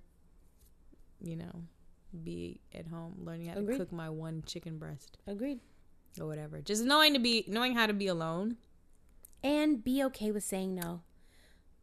[1.22, 1.64] you know,
[2.24, 3.78] be at home learning how Agreed.
[3.78, 5.18] to cook my one chicken breast.
[5.28, 5.60] Agreed.
[6.20, 6.62] Or whatever.
[6.62, 8.58] Just knowing to be knowing how to be alone.
[9.44, 11.02] And be okay with saying no.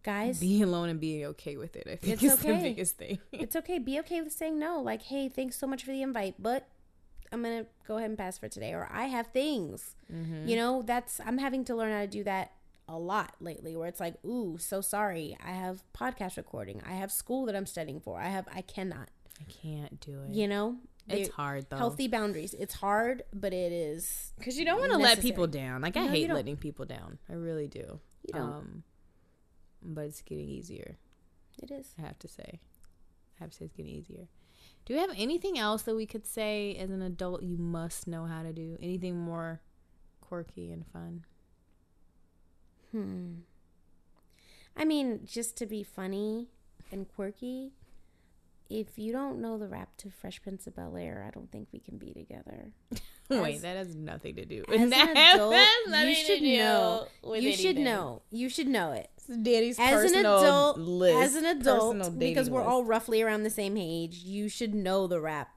[0.03, 0.41] Guys.
[0.41, 2.57] Being alone and being okay with it, I think it's okay.
[2.57, 3.19] the biggest thing.
[3.31, 3.79] it's okay.
[3.79, 4.81] Be okay with saying no.
[4.81, 6.67] Like, hey, thanks so much for the invite, but
[7.33, 9.97] I'm gonna go ahead and pass for today, or I have things.
[10.13, 10.49] Mm-hmm.
[10.49, 12.53] You know, that's I'm having to learn how to do that
[12.89, 13.75] a lot lately.
[13.77, 17.67] Where it's like, ooh, so sorry, I have podcast recording, I have school that I'm
[17.67, 19.09] studying for, I have, I cannot,
[19.41, 20.35] I can't do it.
[20.35, 20.77] You know,
[21.09, 21.77] it's hard though.
[21.77, 22.55] Healthy boundaries.
[22.55, 25.83] It's hard, but it is because you don't want to let people down.
[25.83, 27.19] Like I no, hate letting people down.
[27.29, 28.01] I really do.
[28.27, 28.43] You don't.
[28.43, 28.83] Um,
[29.83, 30.99] but it's getting easier.
[31.63, 31.95] It is.
[31.99, 32.61] I have to say.
[33.41, 34.29] I have to say it's getting easier.
[34.85, 38.27] Do we have anything else that we could say as an adult you must know
[38.27, 38.77] how to do?
[38.83, 39.61] Anything more
[40.21, 41.25] quirky and fun?
[42.91, 43.33] Hmm.
[44.77, 46.49] I mean, just to be funny
[46.91, 47.73] and quirky,
[48.69, 51.69] if you don't know the rap to Fresh Prince of Bel Air, I don't think
[51.73, 52.73] we can be together.
[53.31, 55.17] Wait, that has nothing to do with that.
[55.35, 57.07] Adult, you should know.
[57.23, 57.57] You anything.
[57.57, 58.23] should know.
[58.31, 59.11] You should know it.
[59.27, 62.71] Daddy's as an adult, list, as an adult, because we're list.
[62.71, 65.51] all roughly around the same age, you should know the rap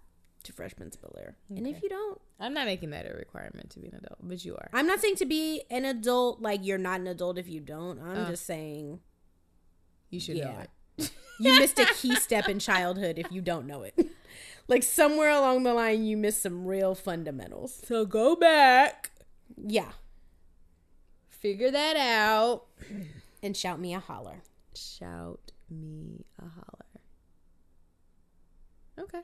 [0.44, 1.36] to Fresh Prince of Bel Air.
[1.52, 1.58] Okay.
[1.58, 4.46] And if you don't, I'm not making that a requirement to be an adult, but
[4.46, 4.70] you are.
[4.74, 8.02] I'm not saying to be an adult like you're not an adult if you don't.
[8.02, 9.00] I'm uh, just saying
[10.10, 10.52] you should yeah.
[10.52, 11.12] know it.
[11.40, 13.96] you missed a key step in childhood if you don't know it.
[14.68, 17.82] like somewhere along the line, you missed some real fundamentals.
[17.86, 19.12] So go back.
[19.58, 19.92] Yeah.
[21.30, 22.66] Figure that out
[23.46, 24.42] and shout me a holler.
[24.76, 27.02] Shout me a holler.
[29.00, 29.22] Okay.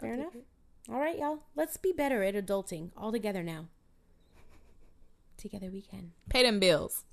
[0.00, 0.34] Fair enough.
[0.34, 0.44] It.
[0.90, 1.44] All right, y'all.
[1.54, 3.68] Let's be better at adulting all together now.
[5.36, 6.12] Together we can.
[6.28, 7.04] Pay them bills.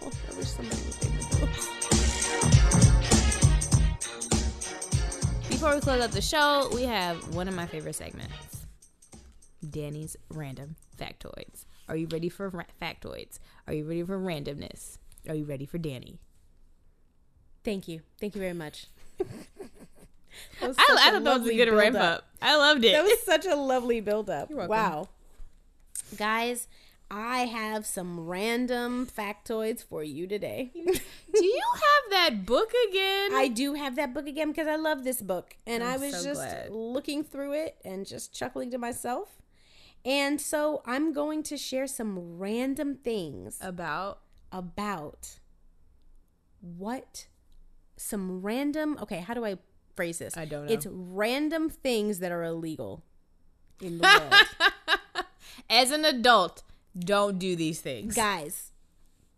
[0.00, 1.68] Oh, I wish somebody would pay the bills.
[5.48, 8.64] Before we close out the show, we have one of my favorite segments
[9.68, 11.64] Danny's Random Factoids.
[11.88, 13.38] Are you ready for ra- factoids?
[13.66, 14.98] Are you ready for randomness?
[15.28, 16.18] Are you ready for Danny?
[17.64, 18.00] Thank you.
[18.20, 18.86] Thank you very much.
[20.62, 22.02] I, I thought that was a good ramp up.
[22.02, 22.28] up.
[22.40, 22.92] I loved it.
[22.92, 24.50] That was such a lovely build up.
[24.50, 25.08] Wow.
[26.16, 26.68] Guys,
[27.10, 30.70] I have some random factoids for you today.
[30.74, 33.30] do you have that book again?
[33.34, 35.56] I do have that book again because I love this book.
[35.66, 36.70] And I'm i was so just glad.
[36.70, 39.38] looking through it and just chuckling to myself.
[40.08, 45.38] And so I'm going to share some random things about about
[46.60, 47.26] what
[47.98, 49.58] some random okay, how do I
[49.94, 50.34] phrase this?
[50.34, 50.72] I don't know.
[50.72, 53.04] It's random things that are illegal
[53.82, 54.04] in the
[55.16, 55.26] world.
[55.68, 56.62] As an adult,
[56.98, 58.14] don't do these things.
[58.14, 58.72] Guys,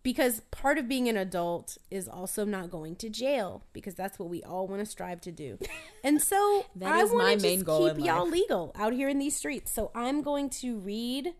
[0.02, 4.28] because part of being an adult is also not going to jail because that's what
[4.28, 5.58] we all want to strive to do.
[6.04, 8.32] And so That I my want to main just goal keep y'all life.
[8.32, 9.70] legal out here in these streets.
[9.72, 11.34] So I'm going to read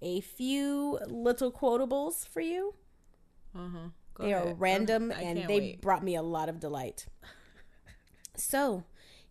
[0.00, 2.74] a few little quotables for you.
[3.54, 3.88] Uh-huh.
[4.14, 5.80] Go they are random and they wait.
[5.82, 7.06] brought me a lot of delight.
[8.38, 8.84] So,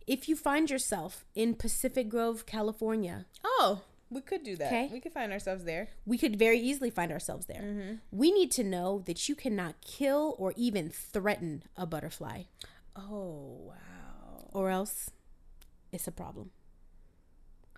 [0.08, 4.92] if you find yourself in Pacific Grove, California, Oh, we could do that.
[4.92, 5.90] We could find ourselves there.
[6.06, 7.62] we could very easily find ourselves there.
[7.62, 7.94] Mm-hmm.
[8.12, 12.44] We need to know that you cannot kill or even threaten a butterfly,
[12.96, 14.50] Oh, wow.
[14.54, 15.10] or else
[15.92, 16.52] it's a problem.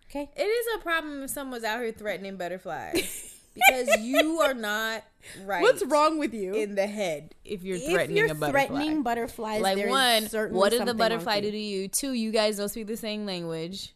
[0.09, 0.29] Okay?
[0.35, 5.03] It is a problem if someone's out here threatening butterflies because you are not
[5.43, 5.61] right.
[5.61, 6.53] What's wrong with you?
[6.53, 8.51] in the head if you're if threatening you're a butterfly?
[8.67, 11.87] threatening butterflies, like one, certainly what did the butterfly do to you?
[11.87, 13.93] Two, you guys don't speak the same language.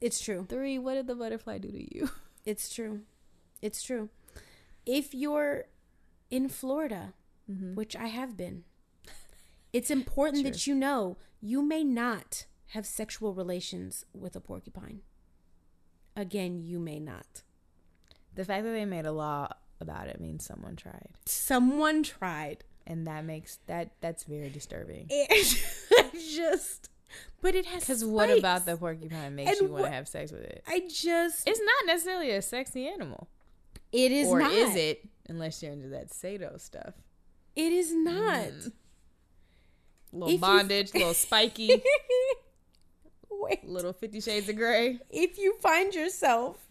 [0.00, 0.46] It's true.
[0.48, 2.10] Three, what did the butterfly do to you?
[2.46, 3.02] It's true.
[3.60, 4.08] It's true.
[4.86, 5.66] If you're
[6.30, 7.12] in Florida,
[7.50, 7.74] mm-hmm.
[7.74, 8.64] which I have been,
[9.74, 15.02] it's important that you know you may not have sexual relations with a porcupine.
[16.16, 17.42] Again, you may not.
[18.34, 19.48] The fact that they made a law
[19.80, 22.64] about it means someone tried, Someone tried.
[22.86, 25.10] and that makes that that's very disturbing.
[25.10, 26.88] And just,
[27.40, 27.82] but it has.
[27.82, 30.62] Because what about the porcupine makes And you want to have sex with it?
[30.66, 31.48] I just.
[31.48, 33.28] It's not necessarily a sexy animal,
[33.92, 34.52] It is or not.
[34.52, 35.08] is it?
[35.28, 36.94] Unless you're into that Sado stuff,
[37.56, 38.48] It is not.
[38.48, 38.72] Mm.
[40.12, 41.82] little If you- bondage, little spiky,
[43.30, 43.64] Wait.
[43.64, 44.98] little Fifty Shades of Grey.
[45.10, 46.66] If you find yourself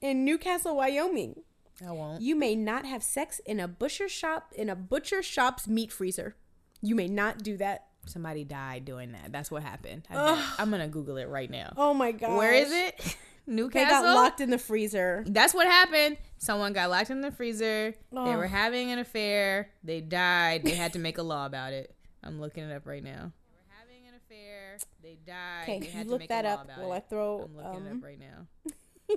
[0.00, 1.40] in Newcastle, Wyoming,
[1.84, 2.20] I won't.
[2.22, 6.36] You may not have sex in a butcher shop in a butcher shop's meat freezer.
[6.82, 7.86] You may not do that.
[8.06, 9.32] Somebody died doing that.
[9.32, 10.06] That's what happened.
[10.10, 10.54] I.
[10.58, 11.72] I'm gonna Google it right now.
[11.76, 12.36] Oh my god.
[12.36, 13.16] Where is it?
[13.46, 13.84] Newcastle.
[13.84, 15.22] They got locked in the freezer.
[15.26, 16.16] That's what happened.
[16.38, 17.90] Someone got locked in the freezer.
[17.92, 18.36] They Oh.
[18.36, 19.70] were having an affair.
[19.82, 20.64] They died.
[20.64, 21.94] They had to make a law about it.
[22.22, 23.32] I'm looking it up right now.
[23.50, 24.78] They were having an affair.
[25.02, 25.62] They died.
[25.64, 26.92] Okay, they you had to look make that a law up while.
[26.92, 28.46] I throw I'm looking it um, up right now.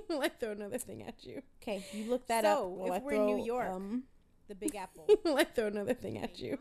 [0.08, 1.42] while I throw another thing at you.
[1.62, 4.02] Okay, you look that up So, while if I we're in New York- um,
[4.48, 5.06] The Big Apple.
[5.22, 6.58] while I throw another thing at you.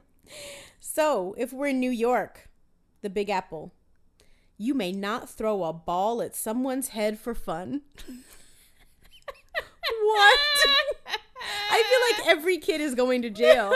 [0.79, 2.49] So, if we're in New York,
[3.01, 3.73] the Big Apple,
[4.57, 7.81] you may not throw a ball at someone's head for fun.
[10.01, 10.39] what?
[11.69, 13.73] I feel like every kid is going to jail.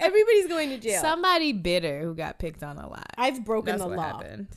[0.00, 1.00] Everybody's going to jail.
[1.00, 3.06] Somebody bitter who got picked on a lot.
[3.16, 4.02] I've broken That's the what law.
[4.02, 4.48] happened.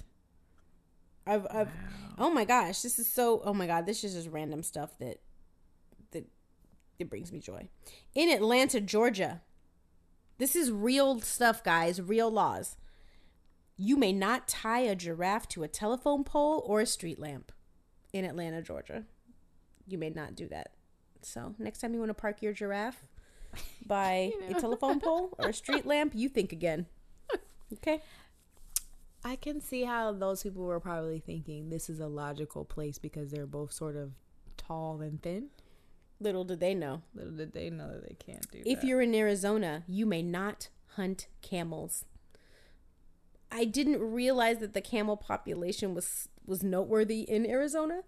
[1.26, 1.70] I've, I've
[2.18, 5.20] oh my gosh, this is so oh my god, this is just random stuff that
[6.12, 6.26] that
[7.00, 7.68] it brings me joy.
[8.16, 9.42] In Atlanta, Georgia.
[10.38, 12.78] This is real stuff, guys, real laws.
[13.78, 17.52] You may not tie a giraffe to a telephone pole or a street lamp
[18.12, 19.04] in Atlanta, Georgia.
[19.88, 20.72] You may not do that.
[21.22, 23.04] So, next time you want to park your giraffe
[23.86, 26.88] by a telephone pole or a street lamp, you think again.
[27.78, 28.02] Okay?
[29.26, 33.32] I can see how those people were probably thinking this is a logical place because
[33.32, 34.12] they're both sort of
[34.58, 35.48] tall and thin.
[36.24, 37.02] Little did they know.
[37.14, 38.70] Little did they know that they can't do that.
[38.70, 38.88] If that.
[38.88, 42.06] you're in Arizona, you may not hunt camels.
[43.52, 48.04] I didn't realize that the camel population was was noteworthy in Arizona.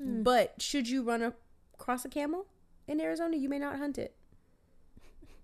[0.00, 0.22] Hmm.
[0.22, 1.32] But should you run
[1.74, 2.46] across a camel
[2.86, 4.14] in Arizona, you may not hunt it.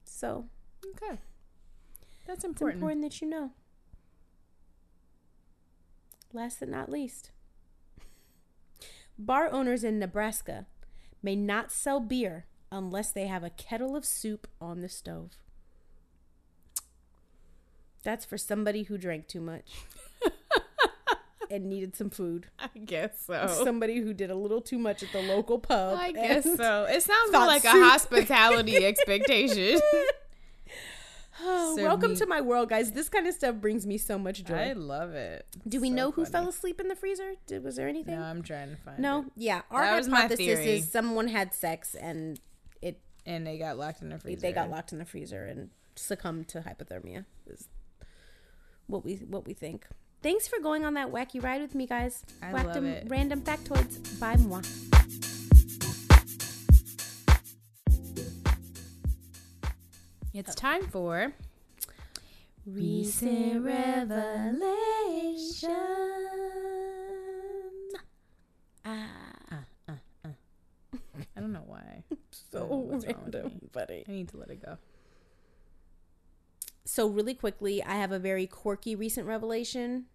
[0.05, 0.47] So
[0.85, 1.19] okay,
[2.27, 2.83] that's it's important.
[2.83, 3.51] important that you know.
[6.35, 7.31] Last but not least,
[9.19, 10.67] bar owners in Nebraska
[11.25, 15.31] may not sell beer unless they have a kettle of soup on the stove.
[18.05, 19.65] That's for somebody who drank too much
[21.51, 22.49] and needed some food.
[22.59, 23.47] I guess so.
[23.65, 25.99] Somebody who did a little too much at the local pub.
[25.99, 26.85] I guess so.
[26.85, 29.81] It sounds more like a hospitality expectation.
[31.42, 32.92] Oh, Serve welcome me- to my world, guys.
[32.92, 34.55] This kind of stuff brings me so much joy.
[34.57, 35.47] I love it.
[35.68, 36.33] Do we So know who funny.
[36.33, 37.33] fell asleep in the freezer?
[37.47, 38.14] Did, was there anything?
[38.18, 39.25] No, I'm trying to find No, it.
[39.37, 39.62] yeah.
[39.70, 42.38] Our That hypothesis is someone had sex and
[42.81, 44.40] it And they got locked in the freezer.
[44.42, 47.25] they got locked in the freezer and succumbed to hypothermia.
[47.49, 47.66] Is
[48.87, 49.87] what we what we think.
[50.23, 52.25] Thanks for going on that wacky ride with me, guys.
[52.43, 53.07] I Whacked love 'em it.
[53.11, 54.62] Random factoids by moi.
[60.35, 61.32] It's time for
[62.66, 64.66] Recent revelation.
[68.85, 72.03] Ah, I don't know why.
[72.51, 74.05] so with random, buddy.
[74.09, 74.78] I need to let it go.
[76.85, 80.07] So really quickly, I have a very quirky recent revelation.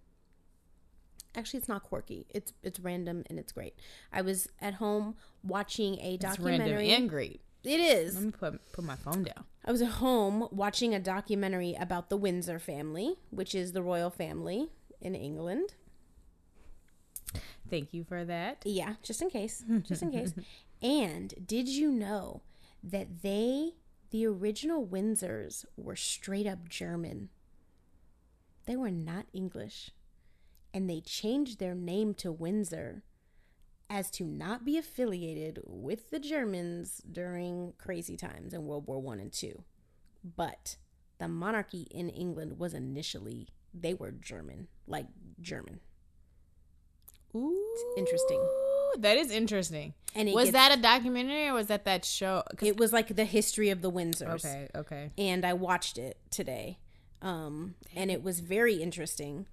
[1.33, 2.25] Actually, it's not quirky.
[2.29, 3.75] It's it's random and it's great.
[4.11, 7.41] I was at home watching a documentary It's random and great.
[7.63, 8.15] It is.
[8.15, 9.45] Let me put put my phone down.
[9.65, 14.09] I was at home watching a documentary about the Windsor family, which is the royal
[14.09, 14.69] family
[15.01, 15.73] in England.
[17.69, 18.63] Thank you for that.
[18.65, 19.63] Yeah, just in case.
[19.83, 20.33] Just in case.
[20.81, 22.41] And did you know
[22.81, 23.71] that they,
[24.11, 27.27] the original Windsors, were straight up German?
[28.65, 29.91] They were not English.
[30.73, 33.03] And they changed their name to Windsor
[33.89, 39.19] as to not be affiliated with the Germans during crazy times in World War One
[39.19, 39.63] and Two.
[40.23, 40.77] But
[41.17, 45.07] the monarchy in England was initially they were German, like
[45.41, 45.79] German.
[47.35, 48.41] Ooh, interesting.
[48.97, 49.93] That is interesting.
[50.15, 52.43] And was gets- that a documentary or was that that show?
[52.61, 54.45] It was like the history of the Windsors.
[54.45, 55.11] okay, okay.
[55.17, 56.79] and I watched it today.
[57.21, 59.45] Um, and it was very interesting.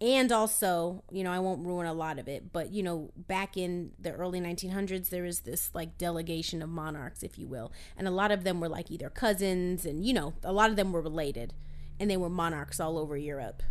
[0.00, 3.56] And also, you know, I won't ruin a lot of it, but you know, back
[3.56, 8.06] in the early 1900s, there was this like delegation of monarchs, if you will, and
[8.06, 10.92] a lot of them were like either cousins, and you know, a lot of them
[10.92, 11.52] were related,
[11.98, 13.62] and they were monarchs all over Europe.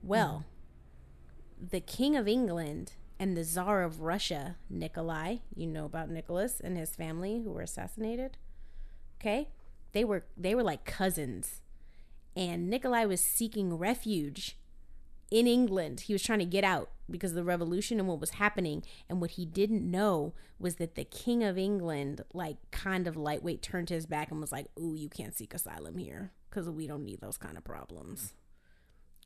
[0.00, 0.44] Well,
[1.60, 6.76] the King of England and the czar of Russia, Nikolai, you know about Nicholas and
[6.76, 8.36] his family who were assassinated.
[9.20, 9.48] Okay?
[9.92, 11.62] They were they were like cousins.
[12.34, 14.56] And Nikolai was seeking refuge
[15.32, 16.00] in England.
[16.00, 18.84] He was trying to get out because of the revolution and what was happening.
[19.08, 23.62] And what he didn't know was that the King of England, like, kind of lightweight
[23.62, 27.04] turned his back and was like, Ooh, you can't seek asylum here because we don't
[27.04, 28.34] need those kind of problems.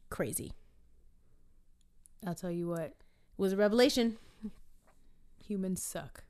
[0.08, 0.52] Crazy.
[2.24, 2.80] I'll tell you what.
[2.80, 2.94] It
[3.36, 4.18] was a revelation.
[5.44, 6.22] Humans suck.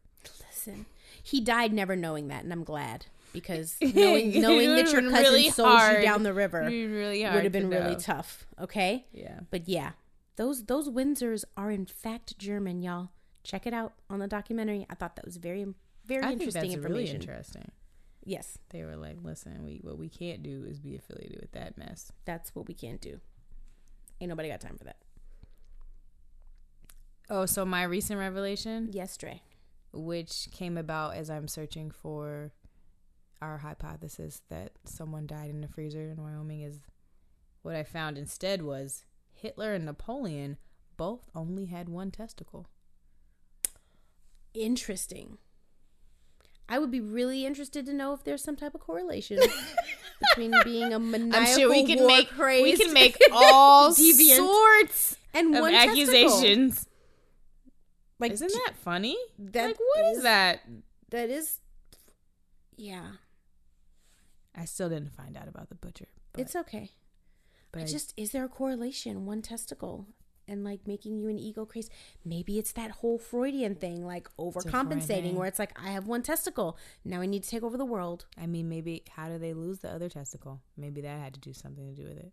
[0.49, 0.87] Listen,
[1.23, 5.51] he died never knowing that, and I'm glad because knowing, knowing that your cousin really
[5.51, 5.99] sold hard.
[5.99, 7.99] you down the river really would have been to really know.
[7.99, 8.47] tough.
[8.61, 9.41] Okay, Yeah.
[9.51, 9.93] but yeah,
[10.37, 13.11] those those Windsors are in fact German, y'all.
[13.45, 14.87] Check it out on the documentary.
[14.91, 15.67] I thought that was very
[16.05, 17.17] very I interesting that's really information.
[17.21, 17.71] interesting.
[18.25, 21.77] yes, They were like, listen, we what we can't do is be affiliated with that
[21.79, 22.11] mess.
[22.25, 23.21] that's what we can't do.
[24.21, 24.97] Ain't nobody got time for that.
[27.29, 29.43] Oh, so my recent revelation, Yes, Dre.
[29.93, 32.53] which came about as I'm searching for
[33.43, 36.81] our hypothesis that someone died in a freezer in Wyoming, is
[37.63, 40.57] what I found instead was Hitler and Napoleon
[40.97, 42.69] both only had one testicle.
[44.55, 45.39] Interesting.
[46.69, 49.39] I would be really interested to know if there's some type of correlation
[50.31, 55.55] between being a maniacal, I'm sure we can make we can make all sorts and
[55.55, 55.93] of one testicle.
[56.15, 56.87] accusations.
[58.19, 59.17] Like, Isn't that funny?
[59.39, 60.61] that like what is is- that?
[61.11, 61.61] that is?
[62.79, 63.07] Yeah,
[64.57, 66.09] I still didn't find out about the butcher.
[66.33, 66.91] But, it's okay.
[67.73, 70.07] but I just is there a correlation one testicle
[70.49, 71.91] and like making you an ego craze?
[72.25, 76.79] Maybe it's that whole Freudian thing, like overcompensating, where it's like I have one testicle
[77.05, 78.27] now, I need to take over the world.
[78.41, 80.63] I mean, maybe how do they lose the other testicle?
[80.77, 82.33] Maybe that had to do something to do with it.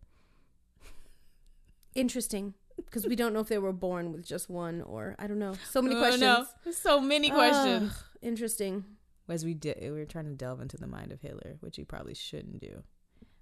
[1.95, 5.39] Interesting, because we don't know if they were born with just one or I don't
[5.39, 5.53] know.
[5.69, 6.21] So many Oh, questions.
[6.65, 6.71] no.
[6.71, 7.91] So many questions.
[7.91, 8.83] Ugh, interesting.
[9.29, 11.85] As we did, we were trying to delve into the mind of Hitler, which we
[11.85, 12.83] probably shouldn't do.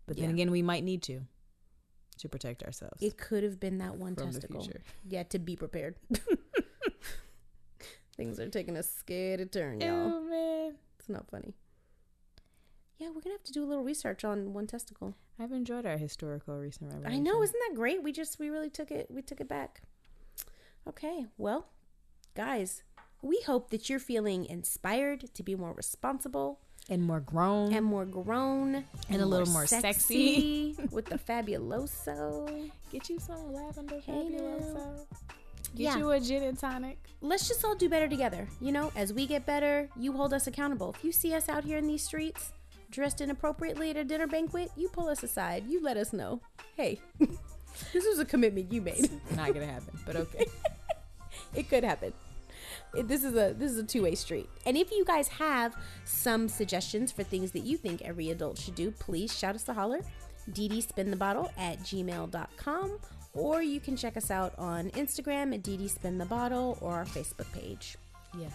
[0.06, 0.34] But then Yeah.
[0.36, 1.22] again, we might need to
[2.18, 4.68] to protect ourselves It could have been that one testicle.
[5.10, 5.96] Yeah, to be prepared.
[8.16, 10.14] Things are taking a scary turn, y'all.
[10.14, 11.56] Oh man, It's not funny.
[13.00, 15.16] Yeah, we're gonna have to do a little research on one testicle.
[15.40, 18.04] I've enjoyed our historical recent I know, isn't that great?
[18.04, 19.82] We just we really took it we took it back.
[20.88, 21.70] Okay, well,
[22.36, 22.84] guys,
[23.22, 26.60] we hope that you're feeling inspired to be more responsible
[26.90, 27.72] and more grown.
[27.74, 30.76] and more grown And a little more sexy.
[30.92, 32.72] with the fabuloso.
[32.92, 34.38] Get you some lavender Hey now.
[34.40, 35.06] fabuloso.
[35.76, 35.98] Get Yeah.
[35.98, 36.98] you a gin and tonic.
[37.22, 38.48] let's just all do better together.
[38.60, 40.94] You know, as we get better, you hold us accountable.
[40.98, 42.52] If you see us out here in these streets
[42.90, 45.64] dressed inappropriately at a dinner banquet, you pull us aside.
[45.70, 46.42] You let us know.
[46.76, 47.00] Hey,
[47.94, 49.10] this was a commitment you made.
[49.36, 50.46] Not gonna happen, but okay.
[51.56, 52.12] it could happen.
[52.94, 54.50] This is a this is a two way street.
[54.66, 58.76] And if you guys have some suggestions for things that you think every adult should
[58.76, 60.02] do, please shout us a holler.
[60.52, 63.00] DD spin the bottle at gmail.com
[63.34, 67.06] or you can check us out on Instagram at DD spin the bottle or our
[67.06, 67.96] Facebook page.
[68.38, 68.50] yeah.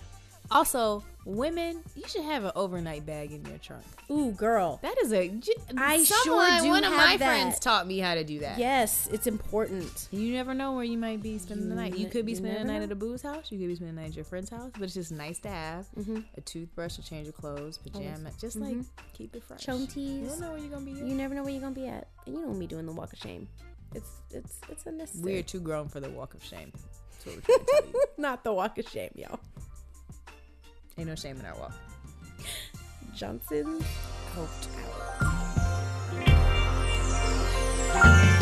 [0.50, 3.82] Also, women, you should have an overnight bag in your trunk.
[4.10, 4.78] Ooh, girl.
[4.82, 5.32] That is a.
[5.76, 7.26] I sure someone- do One of my that.
[7.26, 8.58] friends taught me how to do that.
[8.58, 10.08] Yes, it's important.
[10.12, 11.96] You never know where you might be spending the night.
[11.96, 12.84] You could be you spending the night know.
[12.84, 13.50] at a boo's house.
[13.50, 14.70] You could be spending the night at your friend's house.
[14.74, 16.24] But it's just nice to have Mhm.
[16.36, 18.76] a toothbrush to change your clothes, pajama, just like
[19.12, 19.60] keep it fresh.
[19.64, 20.92] Chone You don't know where you're gonna be.
[20.92, 23.12] You never know where you're gonna be at, and you don't be doing the walk
[23.12, 23.48] of shame.
[23.94, 25.24] It's it's it's unnecessary.
[25.34, 26.72] We're too grown for the walk of shame.
[26.72, 28.04] That's what we're to tell you.
[28.18, 29.38] Not the walk of shame, y'all.
[30.98, 31.72] Ain't no shame in our walk.
[33.14, 33.84] Johnson,
[34.34, 34.68] hoped
[37.94, 38.35] out.